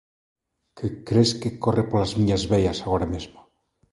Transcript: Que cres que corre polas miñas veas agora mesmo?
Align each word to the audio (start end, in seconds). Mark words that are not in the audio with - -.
Que 0.79 0.87
cres 1.07 1.29
que 1.41 1.49
corre 1.63 1.83
polas 1.89 2.13
miñas 2.17 2.43
veas 2.53 2.79
agora 2.85 3.07
mesmo? 3.13 3.39